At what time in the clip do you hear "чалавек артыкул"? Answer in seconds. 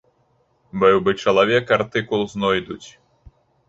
1.27-2.21